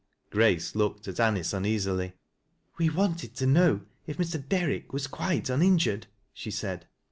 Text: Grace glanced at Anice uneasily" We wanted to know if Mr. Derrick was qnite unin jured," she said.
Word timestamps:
Grace 0.31 0.71
glanced 0.71 1.07
at 1.07 1.19
Anice 1.19 1.53
uneasily" 1.53 2.13
We 2.79 2.89
wanted 2.89 3.35
to 3.35 3.45
know 3.45 3.81
if 4.07 4.17
Mr. 4.17 4.43
Derrick 4.43 4.91
was 4.91 5.05
qnite 5.05 5.43
unin 5.43 5.75
jured," 5.77 6.05
she 6.33 6.49
said. 6.49 6.87